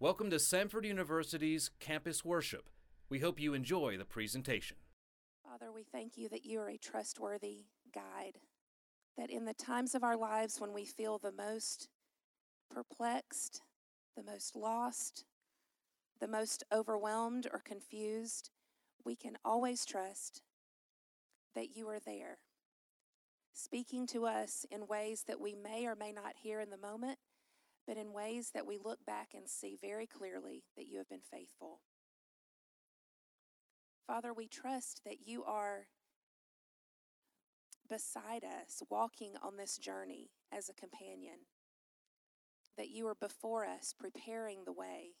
[0.00, 2.70] Welcome to Samford University's Campus Worship.
[3.08, 4.76] We hope you enjoy the presentation.
[5.44, 8.38] Father, we thank you that you are a trustworthy guide,
[9.16, 11.88] that in the times of our lives when we feel the most
[12.70, 13.62] perplexed,
[14.16, 15.24] the most lost,
[16.20, 18.50] the most overwhelmed or confused,
[19.04, 20.42] we can always trust
[21.56, 22.38] that you are there,
[23.52, 27.18] speaking to us in ways that we may or may not hear in the moment,
[27.88, 31.22] but in ways that we look back and see very clearly that you have been
[31.32, 31.80] faithful.
[34.06, 35.86] Father, we trust that you are
[37.88, 41.46] beside us, walking on this journey as a companion,
[42.76, 45.14] that you are before us, preparing the way,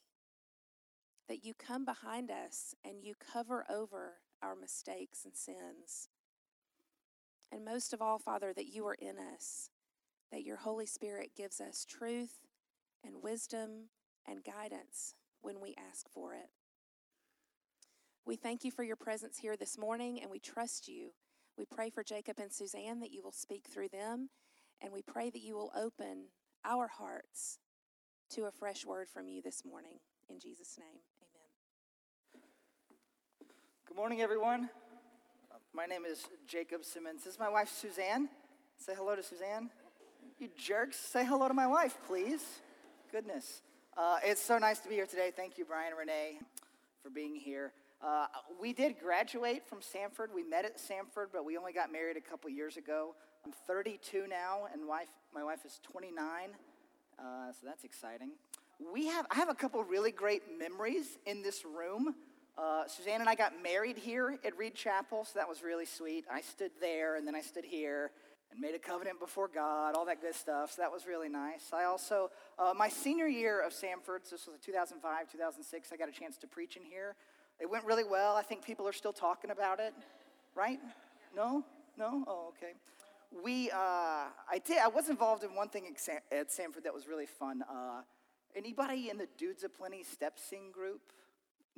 [1.26, 6.10] that you come behind us and you cover over our mistakes and sins.
[7.50, 9.70] And most of all, Father, that you are in us,
[10.30, 12.47] that your Holy Spirit gives us truth
[13.04, 13.88] and wisdom
[14.26, 16.50] and guidance when we ask for it.
[18.26, 21.12] We thank you for your presence here this morning and we trust you.
[21.56, 24.28] We pray for Jacob and Suzanne that you will speak through them,
[24.80, 26.26] and we pray that you will open
[26.64, 27.58] our hearts
[28.30, 29.98] to a fresh word from you this morning.
[30.30, 31.00] In Jesus' name,
[32.30, 32.40] amen.
[33.86, 34.68] Good morning, everyone.
[35.74, 37.24] My name is Jacob Simmons.
[37.24, 38.28] This is my wife, Suzanne.
[38.76, 39.70] Say hello to Suzanne.
[40.38, 42.60] You jerks, say hello to my wife, please.
[43.10, 43.62] Goodness.
[43.96, 45.32] Uh, it's so nice to be here today.
[45.34, 46.40] Thank you, Brian and Renee,
[47.02, 47.72] for being here.
[48.02, 48.26] Uh,
[48.60, 50.26] we did graduate from Samford.
[50.34, 53.14] We met at Samford, but we only got married a couple years ago.
[53.46, 56.50] I'm 32 now, and wife, my wife is 29,
[57.18, 58.32] uh, so that's exciting.
[58.92, 62.14] We have, I have a couple really great memories in this room.
[62.58, 66.26] Uh, Suzanne and I got married here at Reid Chapel, so that was really sweet.
[66.30, 68.10] I stood there, and then I stood here
[68.50, 70.72] and made a covenant before God, all that good stuff.
[70.72, 71.70] So that was really nice.
[71.72, 76.08] I also, uh, my senior year of Samford, so this was 2005, 2006, I got
[76.08, 77.14] a chance to preach in here.
[77.60, 78.36] It went really well.
[78.36, 79.92] I think people are still talking about it,
[80.54, 80.78] right?
[81.34, 81.64] No?
[81.96, 82.24] No?
[82.26, 82.74] Oh, okay.
[83.42, 85.84] We, uh, I did, I was involved in one thing
[86.32, 87.62] at Samford that was really fun.
[87.68, 88.02] Uh,
[88.56, 91.00] anybody in the Dudes of Plenty step sing group?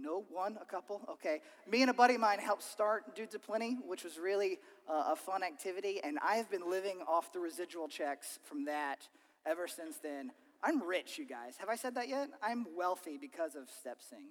[0.01, 1.03] No, one, a couple?
[1.11, 1.41] Okay.
[1.71, 5.13] Me and a buddy of mine helped start Dudes of Plenty, which was really uh,
[5.13, 9.07] a fun activity, and I have been living off the residual checks from that
[9.45, 10.31] ever since then.
[10.63, 11.57] I'm rich, you guys.
[11.59, 12.31] Have I said that yet?
[12.43, 14.29] I'm wealthy because of Step Sing.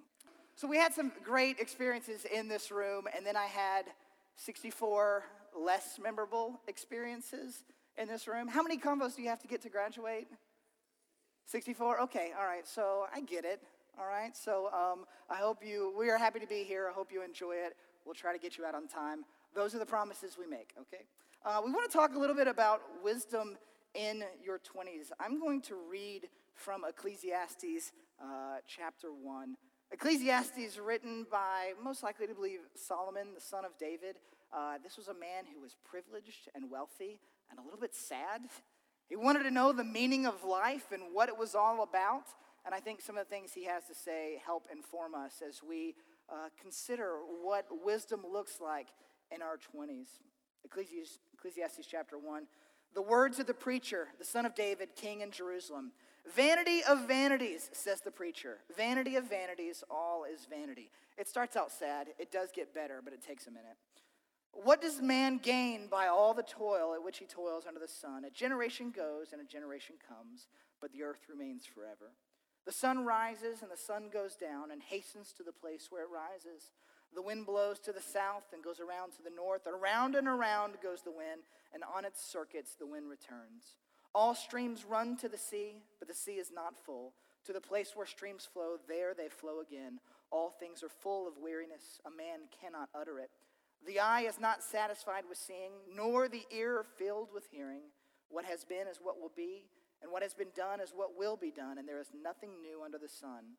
[0.56, 3.84] So we had some great experiences in this room, and then I had
[4.36, 5.24] 64
[5.56, 7.64] less memorable experiences
[7.96, 8.48] in this room.
[8.48, 10.26] How many convos do you have to get to graduate?
[11.46, 12.00] 64?
[12.02, 13.62] Okay, all right, so I get it.
[14.00, 16.88] All right, so um, I hope you, we are happy to be here.
[16.88, 17.76] I hope you enjoy it.
[18.06, 19.26] We'll try to get you out on time.
[19.54, 21.04] Those are the promises we make, okay?
[21.44, 23.58] Uh, we want to talk a little bit about wisdom
[23.94, 25.10] in your 20s.
[25.20, 29.54] I'm going to read from Ecclesiastes uh, chapter 1.
[29.92, 34.16] Ecclesiastes, written by, most likely to believe, Solomon, the son of David.
[34.50, 37.18] Uh, this was a man who was privileged and wealthy
[37.50, 38.40] and a little bit sad.
[39.10, 42.28] He wanted to know the meaning of life and what it was all about.
[42.64, 45.62] And I think some of the things he has to say help inform us as
[45.66, 45.94] we
[46.28, 48.88] uh, consider what wisdom looks like
[49.34, 50.08] in our 20s.
[50.64, 52.44] Ecclesiastes, Ecclesiastes chapter 1.
[52.94, 55.92] The words of the preacher, the son of David, king in Jerusalem.
[56.34, 58.58] Vanity of vanities, says the preacher.
[58.76, 60.90] Vanity of vanities, all is vanity.
[61.16, 62.08] It starts out sad.
[62.18, 63.76] It does get better, but it takes a minute.
[64.52, 68.24] What does man gain by all the toil at which he toils under the sun?
[68.24, 70.48] A generation goes and a generation comes,
[70.80, 72.12] but the earth remains forever.
[72.66, 76.08] The sun rises and the sun goes down and hastens to the place where it
[76.12, 76.72] rises.
[77.14, 79.66] The wind blows to the south and goes around to the north.
[79.66, 81.42] Around and around goes the wind,
[81.74, 83.74] and on its circuits the wind returns.
[84.14, 87.14] All streams run to the sea, but the sea is not full.
[87.46, 89.98] To the place where streams flow, there they flow again.
[90.30, 92.00] All things are full of weariness.
[92.06, 93.30] A man cannot utter it.
[93.86, 97.82] The eye is not satisfied with seeing, nor the ear filled with hearing.
[98.28, 99.64] What has been is what will be,
[100.02, 102.82] and what has been done is what will be done, and there is nothing new
[102.84, 103.56] under the sun.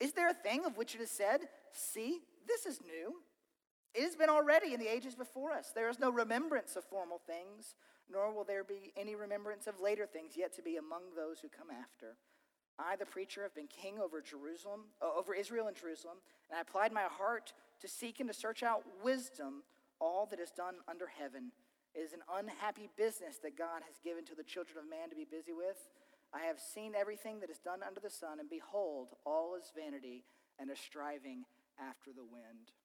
[0.00, 3.16] Is there a thing of which it is said, See, this is new?
[3.94, 5.72] It has been already in the ages before us.
[5.74, 7.74] There is no remembrance of former things
[8.10, 11.48] nor will there be any remembrance of later things yet to be among those who
[11.48, 12.16] come after.
[12.78, 16.18] I, the preacher, have been king over Jerusalem, uh, over Israel and Jerusalem,
[16.50, 19.62] and I applied my heart to seek and to search out wisdom,
[19.98, 21.52] all that is done under heaven.
[21.96, 25.16] It is an unhappy business that God has given to the children of man to
[25.16, 25.80] be busy with.
[26.28, 30.24] I have seen everything that is done under the sun, and behold, all is vanity
[30.58, 31.44] and a striving
[31.80, 32.76] after the wind.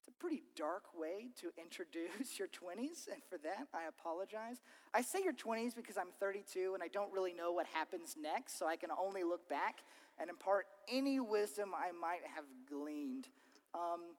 [0.00, 4.62] It's a pretty dark way to introduce your 20s, and for that, I apologize.
[4.94, 8.58] I say your 20s because I'm 32 and I don't really know what happens next,
[8.58, 9.84] so I can only look back
[10.18, 13.28] and impart any wisdom I might have gleaned.
[13.74, 14.16] Um,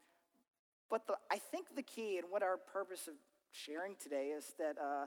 [0.90, 3.16] but the, I think the key and what our purpose of
[3.54, 5.06] sharing today is that uh,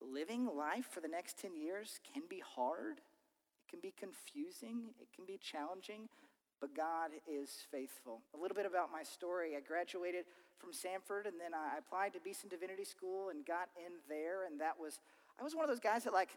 [0.00, 5.08] living life for the next 10 years can be hard, it can be confusing, it
[5.14, 6.08] can be challenging,
[6.60, 8.20] but God is faithful.
[8.34, 9.56] A little bit about my story.
[9.56, 10.24] I graduated
[10.58, 14.60] from Samford and then I applied to Beeson Divinity School and got in there, and
[14.60, 14.98] that was,
[15.40, 16.30] I was one of those guys that like,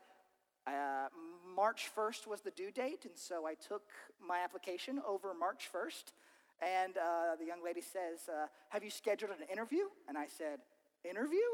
[0.67, 1.09] uh,
[1.55, 3.83] March 1st was the due date, and so I took
[4.25, 6.13] my application over March 1st.
[6.61, 9.83] And uh, the young lady says, uh, Have you scheduled an interview?
[10.07, 10.59] And I said,
[11.07, 11.45] Interview?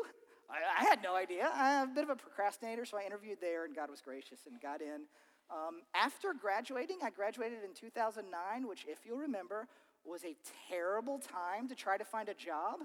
[0.50, 1.50] I, I, had no idea.
[1.54, 4.60] I'm a bit of a procrastinator, so I interviewed there, and God was gracious and
[4.62, 5.02] got in.
[5.50, 9.68] Um, after graduating, I graduated in 2009, which, if you'll remember,
[10.06, 10.36] was a
[10.70, 12.80] terrible time to try to find a job.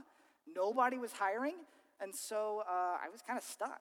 [0.54, 1.54] Nobody was hiring,
[2.00, 3.80] and so uh, I was kind of stuck.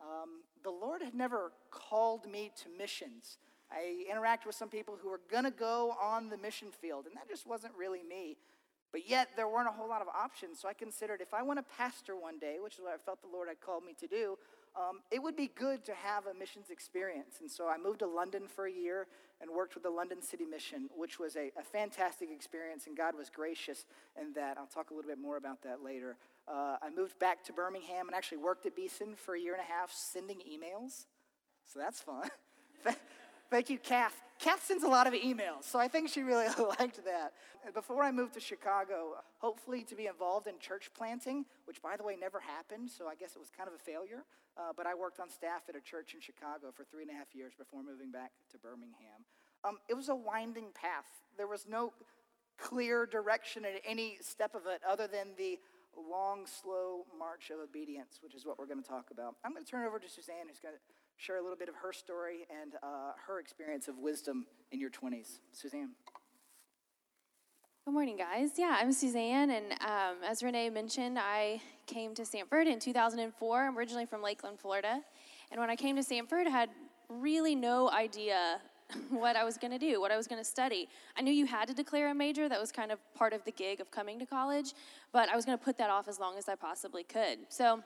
[0.00, 3.38] Um, the Lord had never called me to missions.
[3.70, 7.16] I interacted with some people who were going to go on the mission field, and
[7.16, 8.36] that just wasn't really me.
[8.92, 10.60] But yet, there weren't a whole lot of options.
[10.60, 13.22] So I considered if I want to pastor one day, which is what I felt
[13.22, 14.36] the Lord had called me to do,
[14.76, 17.36] um, it would be good to have a missions experience.
[17.40, 19.06] And so I moved to London for a year
[19.40, 23.16] and worked with the London City Mission, which was a, a fantastic experience, and God
[23.16, 23.84] was gracious
[24.20, 24.56] in that.
[24.56, 26.16] I'll talk a little bit more about that later.
[26.46, 29.62] Uh, I moved back to Birmingham and actually worked at Beeson for a year and
[29.62, 31.06] a half, sending emails.
[31.66, 32.30] So that's fun.
[33.52, 34.16] Thank you, Kath.
[34.38, 36.46] Kath sends a lot of emails, so I think she really
[36.80, 37.34] liked that.
[37.74, 42.02] Before I moved to Chicago, hopefully to be involved in church planting, which by the
[42.02, 44.24] way never happened, so I guess it was kind of a failure.
[44.56, 47.14] Uh, but I worked on staff at a church in Chicago for three and a
[47.14, 49.20] half years before moving back to Birmingham.
[49.64, 51.04] Um, it was a winding path.
[51.36, 51.92] There was no
[52.56, 55.58] clear direction at any step of it other than the
[55.92, 59.36] long, slow march of obedience, which is what we're going to talk about.
[59.44, 60.80] I'm going to turn over to Suzanne, who's going to
[61.16, 64.90] share a little bit of her story and uh, her experience of wisdom in your
[64.90, 65.38] 20s.
[65.52, 65.90] Suzanne.
[67.84, 68.50] Good morning, guys.
[68.56, 73.66] Yeah, I'm Suzanne, and um, as Renee mentioned, I came to Samford in 2004.
[73.66, 75.00] I'm originally from Lakeland, Florida.
[75.50, 76.70] And when I came to Samford, I had
[77.08, 78.60] really no idea
[79.10, 80.88] what I was going to do, what I was going to study.
[81.16, 83.52] I knew you had to declare a major, that was kind of part of the
[83.52, 84.74] gig of coming to college,
[85.12, 87.38] but I was going to put that off as long as I possibly could.
[87.48, 87.82] So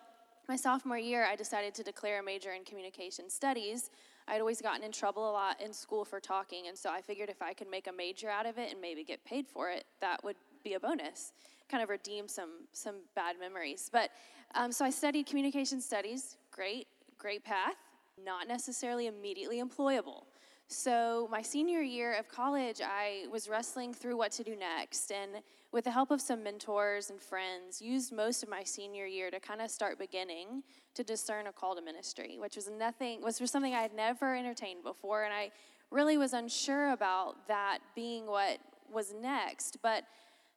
[0.48, 3.90] my sophomore year, I decided to declare a major in communication studies.
[4.28, 7.28] I'd always gotten in trouble a lot in school for talking, and so I figured
[7.28, 9.84] if I could make a major out of it and maybe get paid for it,
[10.00, 11.32] that would be a bonus.
[11.68, 13.88] Kind of redeem some some bad memories.
[13.92, 14.10] But
[14.54, 16.36] um, so I studied communication studies.
[16.50, 16.86] Great,
[17.18, 17.76] great path.
[18.24, 20.24] Not necessarily immediately employable.
[20.68, 25.12] So, my senior year of college, I was wrestling through what to do next.
[25.12, 29.30] And with the help of some mentors and friends, used most of my senior year
[29.30, 30.64] to kind of start beginning
[30.94, 34.34] to discern a call to ministry, which was nothing, was for something I had never
[34.34, 35.22] entertained before.
[35.22, 35.52] And I
[35.92, 38.58] really was unsure about that being what
[38.92, 39.76] was next.
[39.82, 40.02] But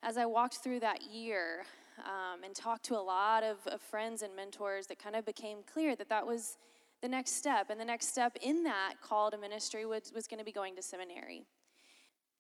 [0.02, 1.66] as I walked through that year
[2.00, 5.60] um, and talked to a lot of, of friends and mentors, it kind of became
[5.72, 6.58] clear that that was
[7.02, 7.70] the next step.
[7.70, 10.76] And the next step in that call to ministry was, was going to be going
[10.76, 11.46] to seminary,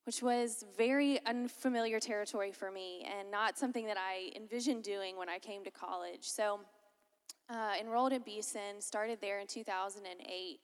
[0.05, 5.29] which was very unfamiliar territory for me and not something that I envisioned doing when
[5.29, 6.23] I came to college.
[6.23, 6.61] So,
[7.49, 10.59] uh, enrolled in Beeson, started there in 2008,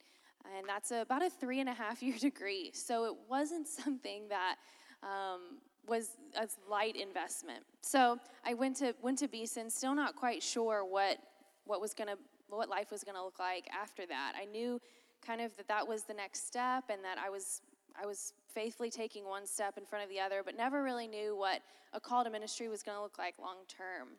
[0.56, 2.72] and that's a, about a three and a half year degree.
[2.74, 4.58] So, it wasn't something that
[5.02, 7.64] um, was a light investment.
[7.82, 11.18] So, I went to, went to Beeson, still not quite sure what,
[11.66, 12.18] what was going to
[12.50, 14.34] what life was going to look like after that.
[14.40, 14.80] I knew
[15.26, 17.62] kind of that that was the next step and that I was
[18.02, 21.36] I was faithfully taking one step in front of the other, but never really knew
[21.36, 21.62] what
[21.94, 24.10] a call to ministry was going to look like long term.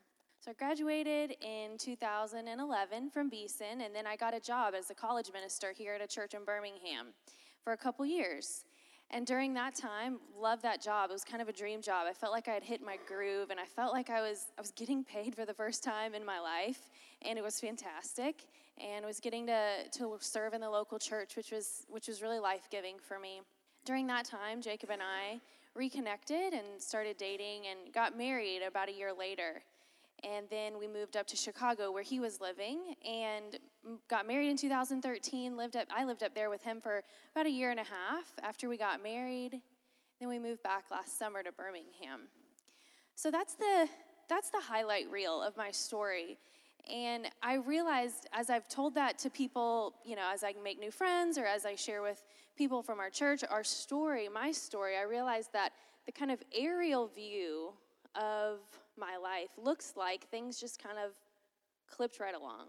[0.40, 4.94] So I graduated in 2011 from Beeson, and then I got a job as a
[4.94, 7.08] college minister here at a church in Birmingham
[7.62, 8.64] for a couple years.
[9.10, 11.10] And during that time, loved that job.
[11.10, 12.06] It was kind of a dream job.
[12.08, 14.60] I felt like I had hit my groove, and I felt like I was I
[14.60, 16.90] was getting paid for the first time in my life,
[17.26, 18.46] and it was fantastic.
[18.78, 22.38] And was getting to to serve in the local church, which was which was really
[22.38, 23.40] life giving for me.
[23.84, 25.40] During that time, Jacob and I
[25.74, 29.62] reconnected and started dating and got married about a year later.
[30.24, 33.58] And then we moved up to Chicago where he was living and
[34.08, 35.56] got married in 2013.
[35.56, 37.02] Lived up, I lived up there with him for
[37.32, 39.60] about a year and a half after we got married.
[40.18, 42.28] Then we moved back last summer to Birmingham.
[43.14, 43.88] So that's the
[44.28, 46.38] that's the highlight reel of my story.
[46.92, 50.90] And I realized as I've told that to people, you know, as I make new
[50.90, 52.22] friends or as I share with
[52.56, 55.72] people from our church, our story, my story, I realized that
[56.06, 57.72] the kind of aerial view
[58.14, 58.60] of
[58.98, 61.12] my life looks like things just kind of
[61.88, 62.66] clipped right along.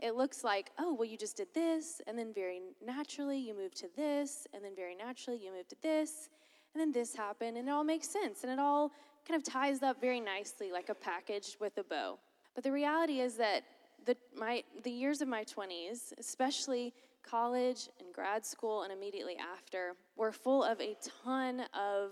[0.00, 3.74] it looks like, oh, well, you just did this, and then very naturally you move
[3.74, 6.28] to this, and then very naturally you move to this,
[6.74, 8.90] and then this happened, and it all makes sense, and it all
[9.28, 12.18] kind of ties up very nicely like a package with a bow.
[12.60, 13.62] But the reality is that
[14.04, 19.94] the, my, the years of my 20s, especially college and grad school and immediately after,
[20.14, 22.10] were full of a ton of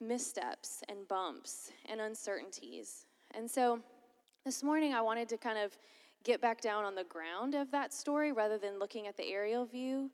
[0.00, 3.04] missteps and bumps and uncertainties.
[3.32, 3.80] And so
[4.46, 5.76] this morning I wanted to kind of
[6.24, 9.66] get back down on the ground of that story rather than looking at the aerial
[9.66, 10.10] view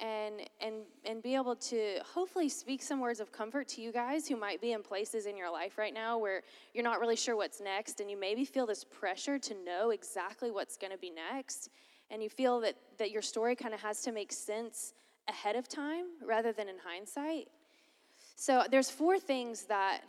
[0.00, 0.74] and and
[1.04, 4.60] and be able to hopefully speak some words of comfort to you guys who might
[4.60, 8.00] be in places in your life right now where you're not really sure what's next
[8.00, 11.70] and you maybe feel this pressure to know exactly what's going to be next
[12.10, 14.94] and you feel that that your story kind of has to make sense
[15.28, 17.48] ahead of time rather than in hindsight.
[18.36, 20.02] So there's four things that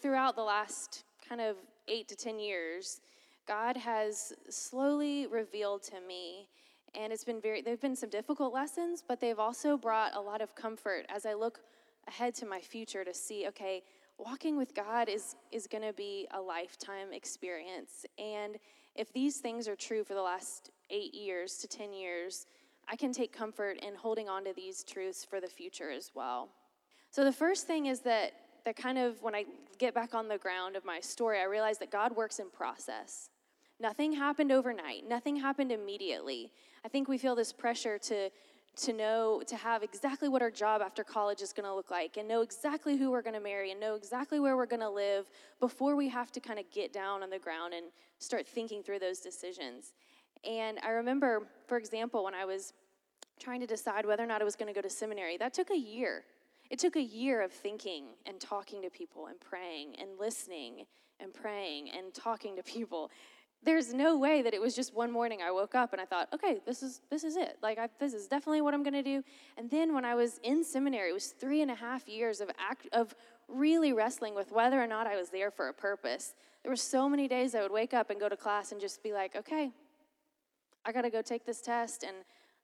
[0.00, 1.56] throughout the last kind of
[1.88, 3.00] 8 to 10 years
[3.46, 6.48] God has slowly revealed to me
[6.94, 10.40] and it's been very they've been some difficult lessons but they've also brought a lot
[10.40, 11.60] of comfort as i look
[12.08, 13.82] ahead to my future to see okay
[14.18, 18.06] walking with god is is going to be a lifetime experience.
[18.18, 18.56] And
[18.94, 22.46] if these things are true for the last eight years to ten years
[22.88, 26.48] i can take comfort in holding on to these truths for the future as well.
[27.10, 28.32] So the first thing is that
[28.64, 29.44] that kind of when i
[29.78, 33.30] get back on the ground of my story i realize that god works in process
[33.82, 36.52] Nothing happened overnight, nothing happened immediately.
[36.84, 38.30] I think we feel this pressure to
[38.74, 42.16] to know to have exactly what our job after college is going to look like
[42.16, 44.88] and know exactly who we're going to marry and know exactly where we're going to
[44.88, 45.28] live
[45.60, 47.86] before we have to kind of get down on the ground and
[48.18, 49.92] start thinking through those decisions.
[50.48, 52.72] And I remember, for example, when I was
[53.38, 55.70] trying to decide whether or not I was going to go to seminary, that took
[55.70, 56.24] a year.
[56.70, 60.86] It took a year of thinking and talking to people and praying and listening
[61.20, 63.10] and praying and talking to people
[63.64, 66.28] there's no way that it was just one morning I woke up and I thought,
[66.34, 67.58] okay, this is this is it.
[67.62, 69.22] Like I, this is definitely what I'm going to do.
[69.56, 72.50] And then when I was in seminary, it was three and a half years of
[72.58, 73.14] act of
[73.48, 76.34] really wrestling with whether or not I was there for a purpose.
[76.62, 79.02] There were so many days I would wake up and go to class and just
[79.02, 79.70] be like, okay,
[80.84, 82.16] I got to go take this test and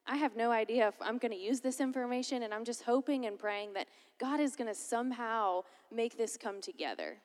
[0.07, 3.27] I have no idea if I'm going to use this information and I'm just hoping
[3.27, 3.89] and praying that
[4.19, 5.63] God is going to somehow
[5.93, 7.19] make this come together.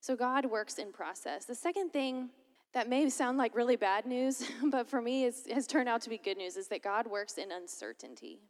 [0.00, 1.44] So God works in process.
[1.44, 2.30] The second thing
[2.74, 6.10] that may sound like really bad news, but for me it has turned out to
[6.10, 8.40] be good news, is that God works in uncertainty.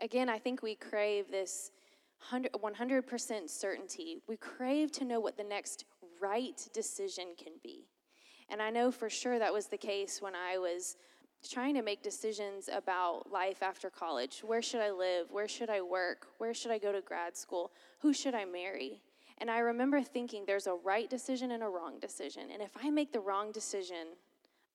[0.00, 1.70] Again, I think we crave this
[2.32, 4.22] 100% certainty.
[4.28, 5.84] We crave to know what the next
[6.20, 7.86] right decision can be.
[8.48, 10.96] And I know for sure that was the case when I was
[11.48, 14.40] trying to make decisions about life after college.
[14.44, 15.30] Where should I live?
[15.30, 16.26] Where should I work?
[16.38, 17.72] Where should I go to grad school?
[18.00, 19.02] Who should I marry?
[19.40, 22.50] And I remember thinking there's a right decision and a wrong decision.
[22.52, 24.08] And if I make the wrong decision,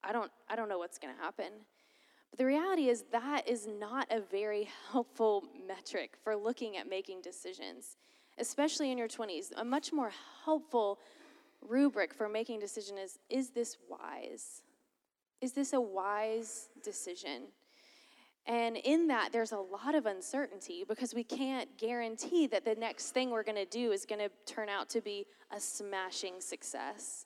[0.03, 1.51] I don't, I don't know what's going to happen.
[2.31, 7.21] But the reality is that is not a very helpful metric for looking at making
[7.21, 7.97] decisions,
[8.37, 9.51] especially in your 20s.
[9.57, 10.11] A much more
[10.45, 10.99] helpful
[11.61, 14.63] rubric for making decision is is this wise?
[15.41, 17.43] Is this a wise decision?
[18.45, 23.11] And in that, there's a lot of uncertainty because we can't guarantee that the next
[23.11, 27.25] thing we're going to do is going to turn out to be a smashing success.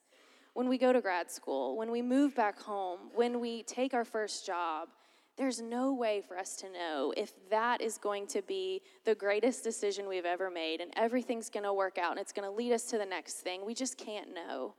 [0.53, 4.05] When we go to grad school, when we move back home, when we take our
[4.05, 4.89] first job,
[5.37, 9.63] there's no way for us to know if that is going to be the greatest
[9.63, 12.73] decision we've ever made and everything's going to work out and it's going to lead
[12.73, 13.63] us to the next thing.
[13.65, 14.73] We just can't know.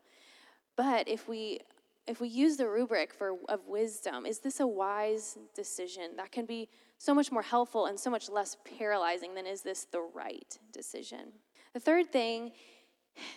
[0.77, 1.61] But if we
[2.09, 6.17] if we use the rubric for of wisdom, is this a wise decision?
[6.17, 9.85] That can be so much more helpful and so much less paralyzing than is this
[9.85, 11.33] the right decision.
[11.75, 12.53] The third thing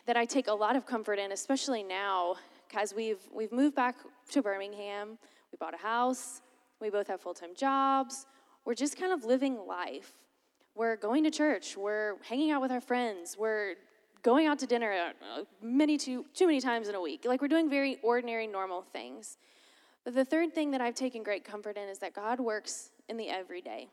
[0.07, 2.37] that I take a lot of comfort in, especially now,
[2.67, 3.95] because we've we've moved back
[4.29, 5.17] to Birmingham,
[5.51, 6.41] we bought a house,
[6.79, 8.25] we both have full-time jobs,
[8.63, 10.13] we're just kind of living life.
[10.73, 13.75] We're going to church, we're hanging out with our friends, we're
[14.23, 17.25] going out to dinner uh, many too, too many times in a week.
[17.25, 19.37] Like we're doing very ordinary, normal things.
[20.03, 23.17] But the third thing that I've taken great comfort in is that God works in
[23.17, 23.87] the everyday.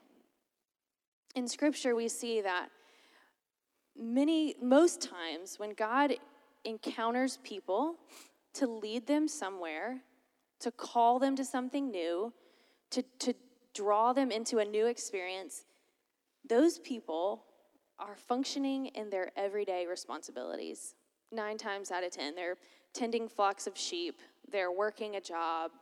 [1.35, 2.68] In Scripture, we see that
[3.97, 6.14] many, most times, when God
[6.64, 7.97] encounters people
[8.54, 10.00] to lead them somewhere,
[10.61, 12.32] to call them to something new,
[12.90, 13.35] to, to
[13.75, 15.64] draw them into a new experience,
[16.49, 17.44] those people
[17.99, 20.95] are functioning in their everyday responsibilities.
[21.33, 22.57] Nine times out of ten, they're
[22.95, 25.73] tending flocks of sheep, they're working a job,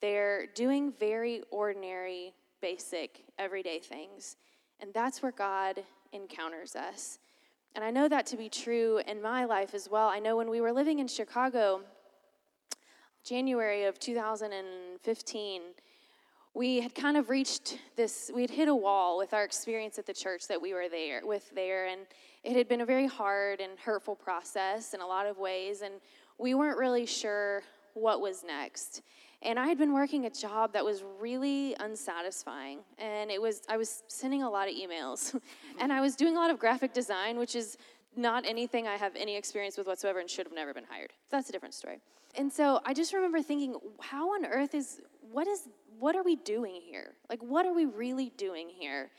[0.00, 4.36] they're doing very ordinary, basic, everyday things.
[4.80, 7.18] And that's where God encounters us.
[7.74, 10.08] And I know that to be true in my life as well.
[10.08, 11.82] I know when we were living in Chicago,
[13.24, 15.62] January of 2015,
[16.58, 20.06] we had kind of reached this, we had hit a wall with our experience at
[20.06, 21.86] the church that we were there with there.
[21.86, 22.00] And
[22.42, 25.82] it had been a very hard and hurtful process in a lot of ways.
[25.82, 25.94] And
[26.36, 27.62] we weren't really sure
[27.94, 29.02] what was next.
[29.40, 32.80] And I had been working a job that was really unsatisfying.
[32.98, 35.40] And it was, I was sending a lot of emails.
[35.78, 37.78] and I was doing a lot of graphic design, which is
[38.16, 41.12] not anything I have any experience with whatsoever and should have never been hired.
[41.30, 42.00] That's a different story.
[42.36, 45.00] And so I just remember thinking, how on earth is,
[45.30, 45.68] what is,
[45.98, 47.14] what are we doing here?
[47.28, 49.10] Like, what are we really doing here?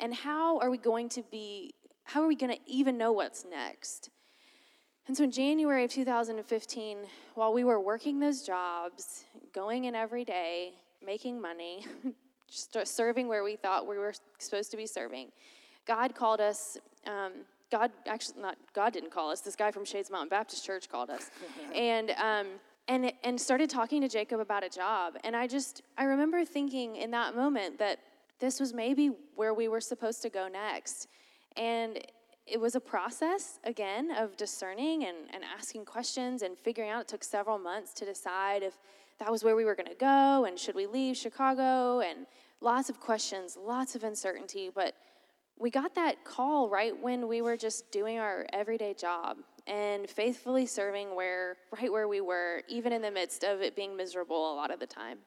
[0.00, 3.44] And how are we going to be, how are we going to even know what's
[3.44, 4.10] next?
[5.06, 6.98] And so in January of 2015,
[7.34, 11.86] while we were working those jobs, going in every day, making money,
[12.48, 15.32] serving where we thought we were supposed to be serving,
[15.86, 16.76] God called us.
[17.06, 17.32] Um,
[17.70, 19.40] God actually not God didn't call us.
[19.40, 21.30] This guy from Shades Mountain Baptist Church called us,
[21.74, 22.46] and um,
[22.88, 25.14] and and started talking to Jacob about a job.
[25.22, 27.98] And I just I remember thinking in that moment that
[28.40, 31.08] this was maybe where we were supposed to go next,
[31.56, 31.98] and
[32.46, 37.02] it was a process again of discerning and, and asking questions and figuring out.
[37.02, 38.74] It took several months to decide if
[39.18, 42.26] that was where we were going to go and should we leave Chicago and
[42.60, 44.94] lots of questions, lots of uncertainty, but
[45.58, 49.38] we got that call right when we were just doing our everyday job
[49.68, 53.96] and faithfully serving where right where we were even in the midst of it being
[53.96, 55.18] miserable a lot of the time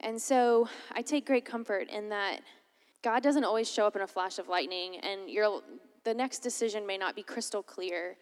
[0.00, 2.40] and so i take great comfort in that
[3.02, 5.62] god doesn't always show up in a flash of lightning and you
[6.04, 8.16] the next decision may not be crystal clear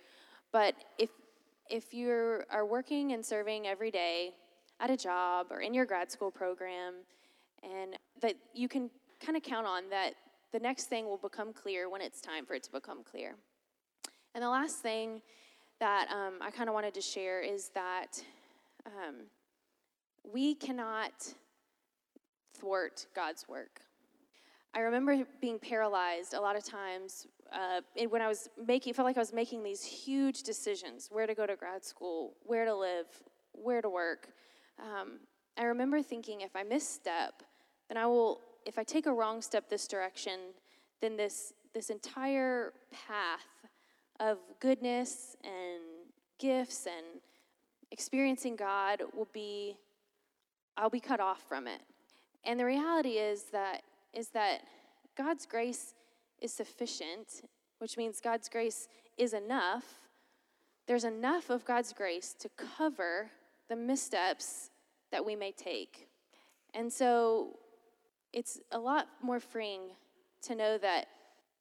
[0.53, 1.11] but if
[1.71, 4.33] if you are working and serving every day
[4.81, 6.95] at a job or in your grad school program
[7.63, 8.91] and that you can
[9.25, 10.15] kind of count on that
[10.53, 13.35] the next thing will become clear when it's time for it to become clear.
[14.35, 15.23] And the last thing
[15.83, 18.23] that um, I kind of wanted to share is that
[18.87, 19.17] um,
[20.33, 21.35] we cannot
[22.57, 23.81] thwart God's work.
[24.75, 29.17] I remember being paralyzed a lot of times uh, when I was making, felt like
[29.17, 33.07] I was making these huge decisions where to go to grad school, where to live,
[33.51, 34.29] where to work.
[34.79, 35.19] Um,
[35.59, 37.43] I remember thinking if I misstep,
[37.89, 40.39] then I will if I take a wrong step this direction,
[41.01, 43.67] then this, this entire path
[44.21, 45.83] of goodness and
[46.39, 47.21] gifts and
[47.91, 49.77] experiencing God will be,
[50.77, 51.81] I'll be cut off from it.
[52.45, 54.63] And the reality is that, is that
[55.17, 55.95] God's grace
[56.41, 57.43] is sufficient,
[57.79, 59.85] which means God's grace is enough.
[60.87, 63.31] There's enough of God's grace to cover
[63.69, 64.71] the missteps
[65.13, 66.09] that we may take.
[66.75, 67.59] And so
[68.33, 69.91] it's a lot more freeing
[70.43, 71.07] to know that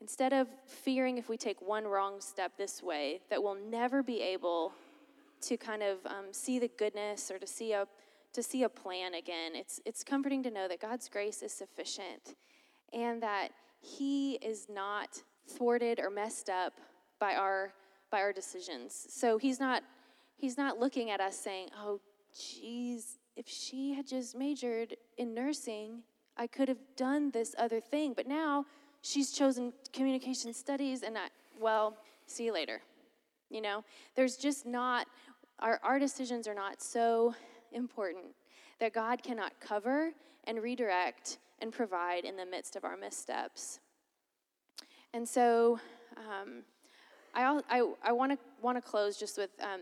[0.01, 4.19] instead of fearing if we take one wrong step this way, that we'll never be
[4.21, 4.73] able
[5.41, 7.87] to kind of um, see the goodness or to see a
[8.33, 9.55] to see a plan again.
[9.55, 12.35] It's it's comforting to know that God's grace is sufficient,
[12.91, 16.73] and that He is not thwarted or messed up
[17.19, 17.73] by our
[18.09, 19.05] by our decisions.
[19.09, 19.83] So He's not
[20.35, 21.99] He's not looking at us saying, "Oh,
[22.37, 26.03] geez, if she had just majored in nursing,
[26.37, 28.65] I could have done this other thing, but now
[29.01, 31.27] she's chosen communication studies, and I,
[31.59, 32.81] well, see you later.
[33.49, 33.83] You know,
[34.15, 35.07] there's just not,
[35.59, 37.35] our, our decisions are not so
[37.71, 38.25] important
[38.79, 40.11] that God cannot cover
[40.45, 43.79] and redirect and provide in the midst of our missteps.
[45.13, 45.79] And so,
[46.17, 46.63] um,
[47.33, 49.81] I, I, I want to want to close just with um,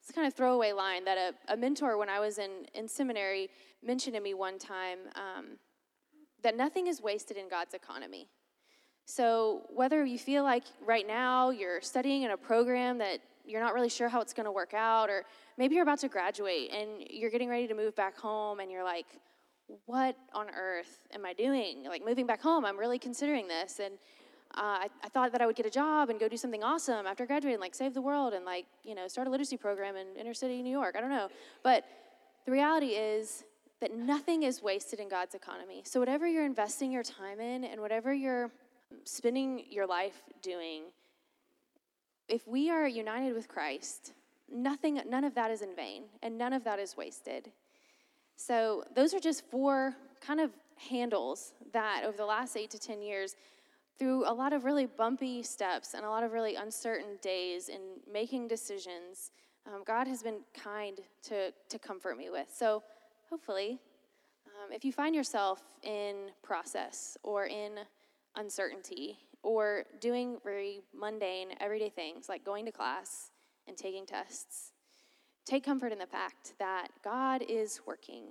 [0.00, 3.50] this kind of throwaway line that a, a mentor when I was in, in seminary
[3.82, 4.98] mentioned to me one time.
[5.14, 5.58] Um,
[6.42, 8.28] that nothing is wasted in God's economy.
[9.10, 13.72] So, whether you feel like right now you're studying in a program that you're not
[13.72, 15.24] really sure how it's going to work out, or
[15.56, 18.84] maybe you're about to graduate and you're getting ready to move back home and you're
[18.84, 19.06] like,
[19.86, 21.84] what on earth am I doing?
[21.84, 23.80] Like, moving back home, I'm really considering this.
[23.82, 23.94] And
[24.54, 27.06] uh, I, I, thought that I would get a job and go do something awesome
[27.06, 30.08] after graduating, like save the world and like, you know, start a literacy program in
[30.20, 30.96] inner city New York.
[30.98, 31.30] I don't know.
[31.62, 31.86] But
[32.44, 33.44] the reality is,
[33.80, 35.82] that nothing is wasted in God's economy.
[35.84, 38.50] So, whatever you're investing your time in and whatever you're
[39.04, 40.84] spending your life doing,
[42.28, 44.12] if we are united with Christ,
[44.52, 47.50] nothing, none of that is in vain and none of that is wasted.
[48.36, 53.02] So, those are just four kind of handles that over the last eight to 10
[53.02, 53.34] years,
[53.98, 57.80] through a lot of really bumpy steps and a lot of really uncertain days in
[58.10, 59.32] making decisions,
[59.66, 62.46] um, God has been kind to, to comfort me with.
[62.54, 62.82] So,
[63.28, 63.80] hopefully,
[64.46, 67.72] um, if you find yourself in process or in
[68.38, 73.30] uncertainty or doing very mundane, everyday things like going to class
[73.66, 74.72] and taking tests,
[75.44, 78.24] take comfort in the fact that God is working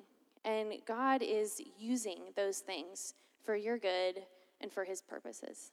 [0.44, 4.24] and God is using those things for your good
[4.62, 5.72] and for his purposes.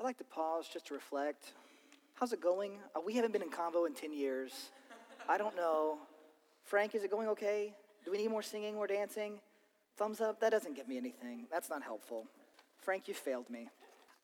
[0.00, 1.52] I'd like to pause just to reflect.
[2.14, 2.72] How's it going?
[2.96, 4.70] Uh, we haven't been in convo in 10 years.
[5.28, 5.98] I don't know.
[6.64, 7.74] Frank, is it going okay?
[8.04, 9.40] Do we need more singing, more dancing?
[9.96, 10.40] Thumbs up?
[10.40, 11.46] That doesn't give me anything.
[11.50, 12.26] That's not helpful.
[12.84, 13.68] Frank, you failed me.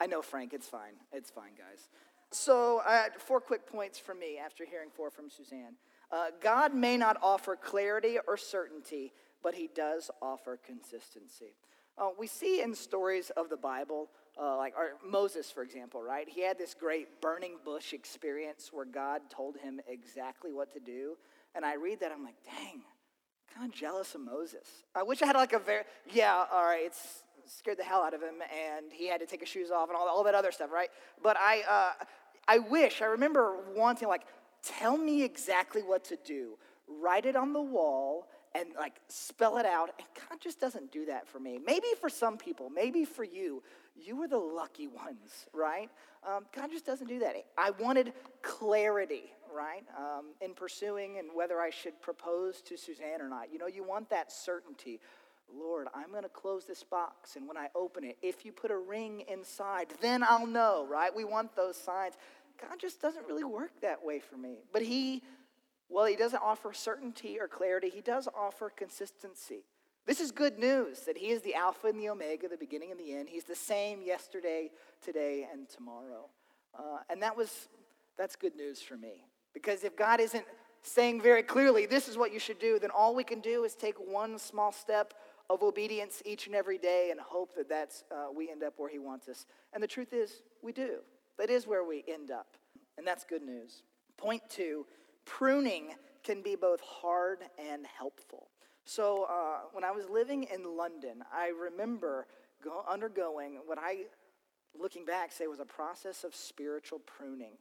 [0.01, 0.53] I know, Frank.
[0.53, 0.94] It's fine.
[1.12, 1.88] It's fine, guys.
[2.31, 5.75] So, uh, four quick points from me after hearing four from Suzanne.
[6.12, 11.55] Uh, God may not offer clarity or certainty, but he does offer consistency.
[11.96, 14.09] Uh, we see in stories of the Bible,
[14.40, 16.29] uh, like Moses, for example, right?
[16.29, 21.16] He had this great burning bush experience where God told him exactly what to do.
[21.55, 24.85] And I read that, I'm like, dang, I'm kind of jealous of Moses.
[24.94, 28.14] I wish I had like a very, yeah, all right, it's scared the hell out
[28.14, 30.53] of him, and he had to take his shoes off and all, all that other
[30.53, 30.88] stuff, right?
[31.22, 32.05] But I, uh,
[32.48, 34.22] I wish, I remember wanting, like,
[34.62, 36.59] tell me exactly what to do.
[36.88, 39.90] Write it on the wall and like spell it out.
[39.98, 41.59] And God just doesn't do that for me.
[41.64, 43.62] Maybe for some people, maybe for you,
[43.94, 45.88] you were the lucky ones, right?
[46.26, 47.35] Um, God just doesn't do that.
[47.57, 53.29] I wanted clarity, right, um, in pursuing and whether I should propose to Suzanne or
[53.29, 53.53] not.
[53.53, 55.00] You know, you want that certainty.
[55.59, 58.71] Lord, I'm going to close this box, and when I open it, if you put
[58.71, 61.15] a ring inside, then I'll know, right?
[61.15, 62.15] We want those signs.
[62.61, 64.59] God just doesn't really work that way for me.
[64.73, 65.23] But He,
[65.89, 69.65] well, He doesn't offer certainty or clarity, He does offer consistency.
[70.07, 72.99] This is good news that He is the Alpha and the Omega, the beginning and
[72.99, 73.29] the end.
[73.29, 74.71] He's the same yesterday,
[75.05, 76.29] today, and tomorrow.
[76.79, 77.69] Uh, and that was,
[78.17, 79.25] that's good news for me.
[79.53, 80.45] Because if God isn't
[80.83, 83.75] saying very clearly, this is what you should do, then all we can do is
[83.75, 85.15] take one small step
[85.51, 88.89] of obedience each and every day and hope that that's, uh, we end up where
[88.89, 89.47] He wants us.
[89.75, 90.99] And the truth is, we do.
[91.39, 92.57] That is where we end up.
[92.97, 93.83] And that's good news.
[94.17, 94.87] Point two
[95.27, 95.89] pruning
[96.23, 98.49] can be both hard and helpful.
[98.85, 102.27] So, uh, when I was living in London, I remember
[102.63, 104.05] go, undergoing what I,
[104.79, 107.53] looking back, say was a process of spiritual pruning.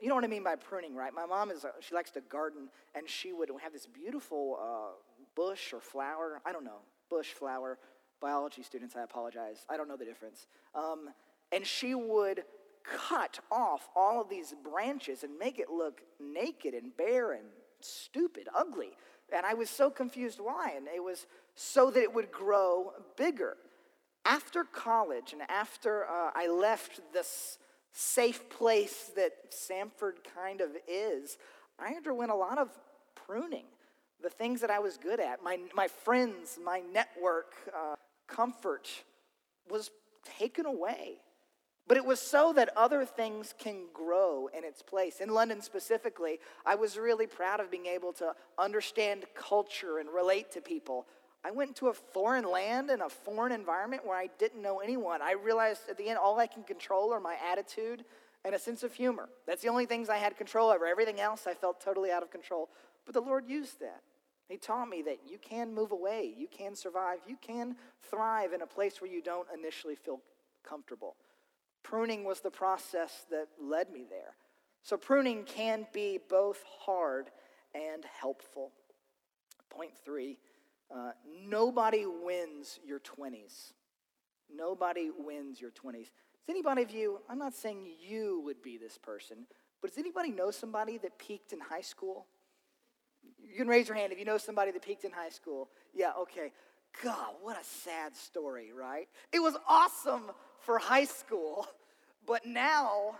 [0.00, 1.12] You know what I mean by pruning, right?
[1.14, 4.90] My mom is, a, she likes to garden, and she would have this beautiful uh,
[5.34, 7.78] bush or flower, I don't know, bush, flower.
[8.20, 9.66] Biology students, I apologize.
[9.68, 10.46] I don't know the difference.
[10.74, 11.10] Um,
[11.52, 12.44] and she would
[12.82, 17.44] cut off all of these branches and make it look naked and bare and
[17.80, 18.90] stupid, ugly.
[19.34, 20.72] And I was so confused why.
[20.76, 23.56] And it was so that it would grow bigger.
[24.24, 27.58] After college and after uh, I left this
[27.92, 31.38] safe place that Samford kind of is,
[31.78, 32.70] I underwent a lot of
[33.14, 33.64] pruning.
[34.22, 38.88] The things that I was good at, my, my friends, my network, uh, comfort
[39.70, 39.90] was
[40.38, 41.20] taken away.
[41.88, 45.20] But it was so that other things can grow in its place.
[45.20, 50.50] In London specifically, I was really proud of being able to understand culture and relate
[50.52, 51.06] to people.
[51.44, 55.22] I went to a foreign land and a foreign environment where I didn't know anyone.
[55.22, 58.04] I realized at the end, all I can control are my attitude
[58.44, 59.28] and a sense of humor.
[59.46, 60.86] That's the only things I had control over.
[60.86, 62.68] Everything else I felt totally out of control.
[63.06, 64.02] But the Lord used that.
[64.48, 67.76] He taught me that you can move away, you can survive, you can
[68.10, 70.20] thrive in a place where you don't initially feel
[70.62, 71.16] comfortable.
[71.82, 74.36] Pruning was the process that led me there.
[74.82, 77.30] So, pruning can be both hard
[77.74, 78.70] and helpful.
[79.70, 80.38] Point three
[80.94, 81.10] uh,
[81.48, 83.72] nobody wins your 20s.
[84.54, 85.94] Nobody wins your 20s.
[86.04, 89.46] Does anybody of you, I'm not saying you would be this person,
[89.82, 92.26] but does anybody know somebody that peaked in high school?
[93.48, 95.68] You can raise your hand if you know somebody that peaked in high school.
[95.94, 96.52] Yeah, okay.
[97.02, 99.08] God, what a sad story, right?
[99.32, 100.30] It was awesome
[100.60, 101.66] for high school,
[102.26, 103.16] but now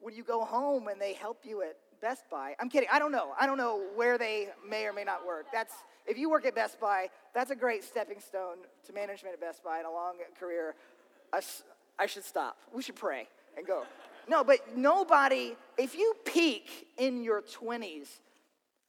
[0.00, 3.12] when you go home and they help you at Best Buy, I'm kidding, I don't
[3.12, 3.32] know.
[3.38, 5.46] I don't know where they may or may not work.
[5.52, 5.72] That's
[6.06, 8.56] if you work at Best Buy, that's a great stepping stone
[8.86, 10.74] to management at Best Buy and a long career.
[11.32, 11.40] I,
[11.98, 12.56] I should stop.
[12.74, 13.84] We should pray and go.
[14.28, 18.08] No, but nobody, if you peak in your 20s,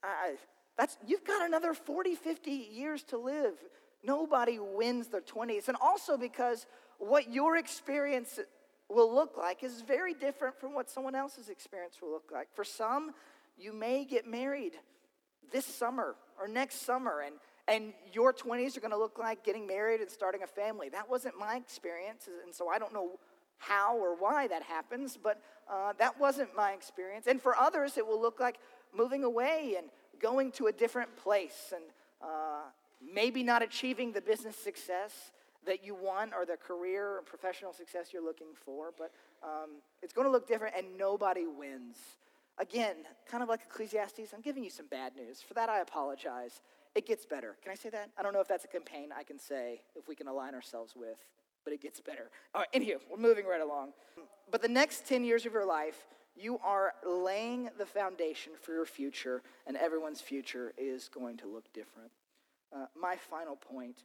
[0.02, 0.34] I,
[0.76, 3.54] that's, you've got another 40, 50 years to live.
[4.02, 5.68] Nobody wins their 20s.
[5.68, 6.66] And also because
[6.98, 8.40] what your experience
[8.88, 12.48] will look like is very different from what someone else's experience will look like.
[12.54, 13.12] For some,
[13.56, 14.72] you may get married
[15.52, 17.36] this summer or next summer, and,
[17.68, 20.88] and your 20s are going to look like getting married and starting a family.
[20.88, 23.18] That wasn't my experience, and so I don't know
[23.58, 27.26] how or why that happens, but uh, that wasn't my experience.
[27.26, 28.56] And for others, it will look like
[28.94, 29.88] moving away and
[30.20, 31.84] going to a different place and
[32.22, 32.62] uh,
[33.12, 35.32] maybe not achieving the business success
[35.66, 39.10] that you want or the career or professional success you're looking for, but
[39.42, 39.70] um,
[40.02, 41.96] it's going to look different and nobody wins.
[42.58, 42.96] Again,
[43.28, 45.40] kind of like Ecclesiastes, I'm giving you some bad news.
[45.40, 46.60] For that, I apologize.
[46.94, 47.56] It gets better.
[47.62, 48.10] Can I say that?
[48.16, 50.94] I don't know if that's a campaign I can say if we can align ourselves
[50.94, 51.18] with,
[51.64, 52.30] but it gets better.
[52.54, 53.92] All right, anywho, we're moving right along.
[54.50, 58.86] But the next 10 years of your life, you are laying the foundation for your
[58.86, 62.10] future, and everyone's future is going to look different.
[62.74, 64.02] Uh, my final point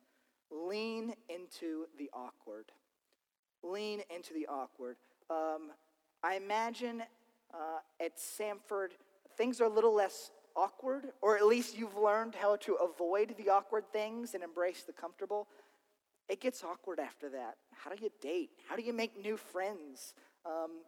[0.52, 2.66] lean into the awkward.
[3.64, 4.98] Lean into the awkward.
[5.30, 5.72] Um,
[6.24, 7.04] I imagine
[7.54, 8.90] uh, at Samford,
[9.38, 13.50] things are a little less awkward, or at least you've learned how to avoid the
[13.50, 15.48] awkward things and embrace the comfortable.
[16.28, 17.56] It gets awkward after that.
[17.74, 18.52] How do you date?
[18.68, 20.14] How do you make new friends?
[20.46, 20.82] Um,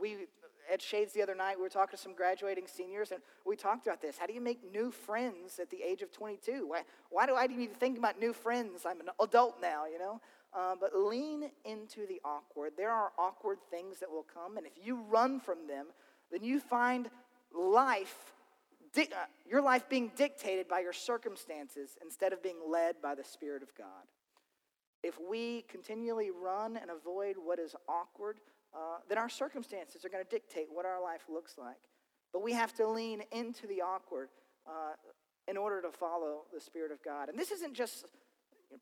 [0.00, 0.26] we
[0.72, 3.86] at Shades the other night, we were talking to some graduating seniors, and we talked
[3.86, 4.18] about this.
[4.18, 6.66] How do you make new friends at the age of 22?
[6.68, 8.84] Why, why do I need to think about new friends?
[8.86, 10.20] I'm an adult now, you know?
[10.54, 12.72] Uh, but lean into the awkward.
[12.76, 15.86] There are awkward things that will come, and if you run from them,
[16.30, 17.10] then you find
[17.54, 18.32] life,
[18.94, 23.24] di- uh, your life being dictated by your circumstances instead of being led by the
[23.24, 23.86] Spirit of God.
[25.02, 28.40] If we continually run and avoid what is awkward,
[28.74, 31.76] uh, then our circumstances are going to dictate what our life looks like.
[32.32, 34.28] But we have to lean into the awkward
[34.66, 34.94] uh,
[35.46, 37.28] in order to follow the Spirit of God.
[37.28, 38.04] And this isn't just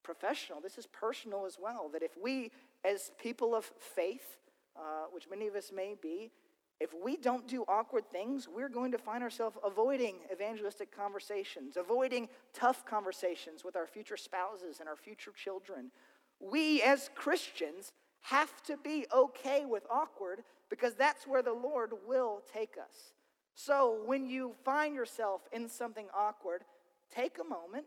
[0.02, 1.88] professional, this is personal as well.
[1.92, 2.50] That if we,
[2.84, 4.38] as people of faith,
[4.76, 6.32] uh, which many of us may be,
[6.78, 12.28] if we don't do awkward things, we're going to find ourselves avoiding evangelistic conversations, avoiding
[12.52, 15.90] tough conversations with our future spouses and our future children.
[16.38, 17.92] We, as Christians,
[18.26, 23.12] have to be okay with awkward because that's where the Lord will take us.
[23.54, 26.62] So when you find yourself in something awkward,
[27.14, 27.86] take a moment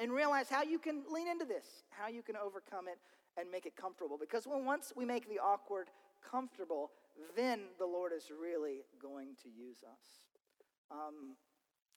[0.00, 2.98] and realize how you can lean into this, how you can overcome it
[3.36, 4.16] and make it comfortable.
[4.18, 5.88] Because when once we make the awkward
[6.30, 6.92] comfortable,
[7.36, 10.92] then the Lord is really going to use us.
[10.92, 11.34] Um,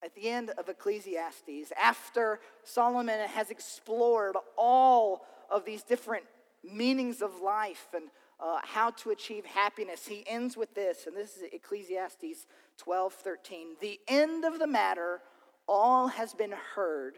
[0.04, 6.24] at the end of Ecclesiastes, after Solomon has explored all of these different
[6.63, 11.38] meanings of life and uh, how to achieve happiness, he ends with this, and this
[11.38, 12.47] is Ecclesiastes
[12.78, 13.67] 12 13.
[13.80, 15.21] The end of the matter,
[15.67, 17.15] all has been heard.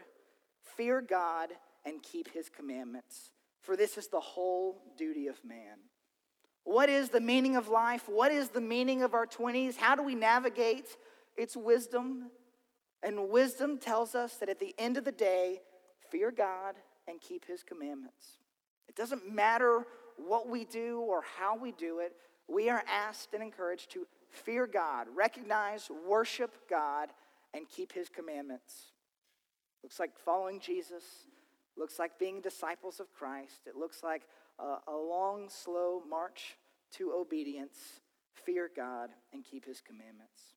[0.76, 1.50] Fear God
[1.86, 3.30] and keep his commandments,
[3.60, 5.78] for this is the whole duty of man.
[6.64, 8.08] What is the meaning of life?
[8.08, 9.76] What is the meaning of our 20s?
[9.76, 10.96] How do we navigate?
[11.36, 12.30] It's wisdom.
[13.02, 15.60] And wisdom tells us that at the end of the day,
[16.10, 16.74] fear God
[17.06, 18.38] and keep his commandments.
[18.88, 22.12] It doesn't matter what we do or how we do it,
[22.46, 27.08] we are asked and encouraged to fear God, recognize, worship God,
[27.54, 28.92] and keep his commandments.
[29.82, 31.04] Looks like following Jesus,
[31.76, 34.22] looks like being disciples of Christ, it looks like
[34.58, 36.56] a, a long, slow march
[36.92, 38.00] to obedience,
[38.32, 40.54] fear God, and keep his commandments.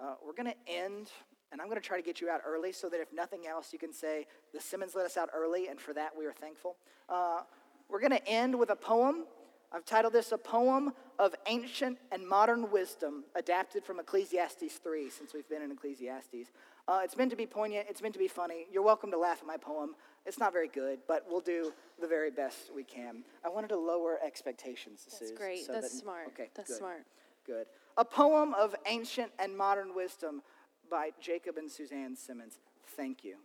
[0.00, 1.10] Uh, we're going to end,
[1.52, 3.72] and I'm going to try to get you out early so that if nothing else,
[3.72, 6.76] you can say, The Simmons let us out early, and for that we are thankful.
[7.08, 7.40] Uh,
[7.88, 9.24] we're going to end with a poem.
[9.72, 15.34] I've titled this A Poem of Ancient and Modern Wisdom, adapted from Ecclesiastes 3, since
[15.34, 16.50] we've been in Ecclesiastes.
[16.88, 18.66] Uh, it's meant to be poignant, it's meant to be funny.
[18.72, 19.94] You're welcome to laugh at my poem.
[20.26, 23.22] It's not very good, but we'll do the very best we can.
[23.44, 25.06] I wanted to lower expectations.
[25.06, 25.66] That's Suze, great.
[25.66, 26.26] So That's that, smart.
[26.28, 26.78] Okay, That's good.
[26.78, 27.06] smart.
[27.46, 27.66] Good.
[27.96, 30.42] A poem of ancient and modern wisdom
[30.90, 32.58] by Jacob and Suzanne Simmons.
[32.96, 33.36] Thank you.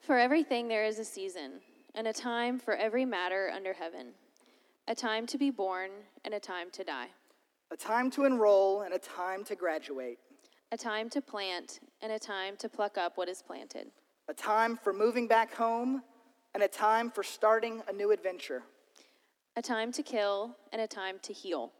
[0.00, 1.60] For everything there is a season,
[1.94, 4.08] and a time for every matter under heaven,
[4.88, 5.90] a time to be born
[6.24, 7.08] and a time to die,
[7.70, 10.18] a time to enroll and a time to graduate,
[10.70, 13.88] a time to plant and a time to pluck up what is planted
[14.28, 16.02] a time for moving back home,
[16.54, 18.62] and a time for starting a new adventure.
[19.56, 21.72] A time to kill and a time to heal.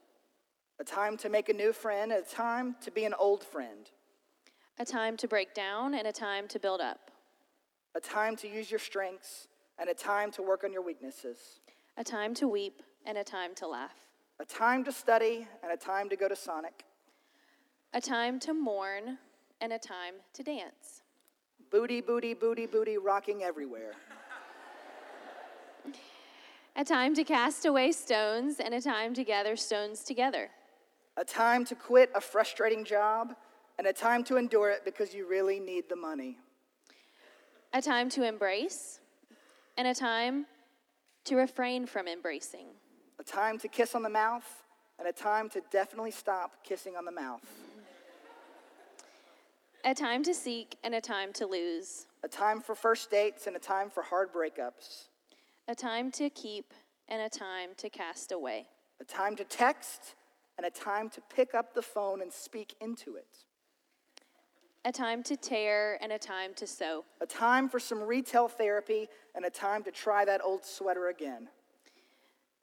[0.81, 3.91] A time to make a new friend, and a time to be an old friend.
[4.79, 7.11] A time to break down and a time to build up.
[7.95, 11.61] A time to use your strengths and a time to work on your weaknesses.
[11.97, 13.95] A time to weep and a time to laugh.
[14.41, 16.85] A time to study and a time to go to Sonic.
[17.93, 19.19] A time to mourn
[19.61, 21.03] and a time to dance.
[21.71, 23.93] Booty, booty, booty, booty, rocking everywhere.
[26.75, 30.49] A time to cast away stones and a time to gather stones together.
[31.19, 33.37] A time to quit a frustrating job
[33.79, 36.39] and a time to endure it because you really need the money.
[37.73, 39.01] A time to embrace
[39.77, 40.47] and a time
[41.25, 42.67] to refrain from embracing.
[43.19, 44.63] A time to kiss on the mouth
[44.99, 47.43] and a time to definitely stop kissing on the mouth.
[49.85, 52.07] A time to seek and a time to lose.
[52.23, 55.09] A time for first dates and a time for hard breakups.
[55.67, 56.73] A time to keep
[57.09, 58.67] and a time to cast away.
[59.01, 60.15] A time to text
[60.57, 63.45] and a time to pick up the phone and speak into it.
[64.85, 67.05] A time to tear and a time to sew.
[67.21, 71.49] A time for some retail therapy and a time to try that old sweater again.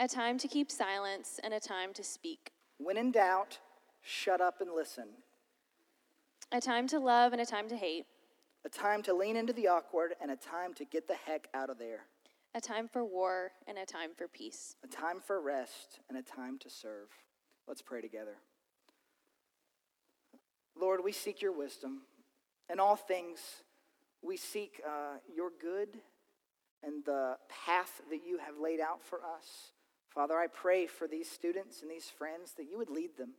[0.02, 2.52] A time to keep silence and a time to speak.
[2.78, 3.60] When in doubt,
[4.02, 5.06] shut up and listen.
[6.52, 8.06] A time to love and a time to hate.
[8.66, 11.70] A time to lean into the awkward and a time to get the heck out
[11.70, 12.02] of there.
[12.54, 14.76] A time for war and a time for peace.
[14.84, 17.08] A time for rest and a time to serve.
[17.66, 18.36] Let's pray together.
[20.80, 22.02] Lord, we seek your wisdom.
[22.72, 23.40] In all things,
[24.22, 25.90] we seek uh, your good
[26.84, 29.74] and the path that you have laid out for us.
[30.08, 33.32] Father, I pray for these students and these friends that you would lead them.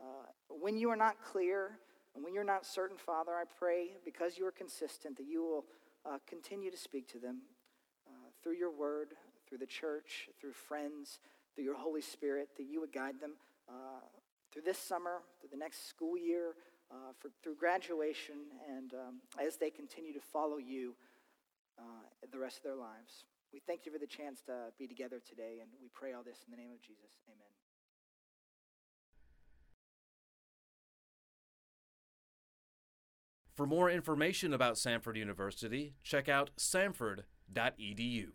[0.00, 1.72] Uh, when you are not clear
[2.14, 5.64] and when you're not certain, Father, I pray because you are consistent that you will
[6.06, 7.42] uh, continue to speak to them
[8.06, 9.08] uh, through your word,
[9.46, 11.20] through the church, through friends,
[11.54, 13.32] through your Holy Spirit, that you would guide them
[13.68, 14.00] uh,
[14.52, 16.54] through this summer, through the next school year,
[16.90, 18.36] uh, for, through graduation,
[18.76, 20.94] and um, as they continue to follow you
[21.78, 21.82] uh,
[22.32, 23.24] the rest of their lives.
[23.52, 26.44] We thank you for the chance to be together today, and we pray all this
[26.46, 27.16] in the name of Jesus.
[27.26, 27.48] Amen.
[33.54, 38.28] For more information about Samford University, check out samford.edu.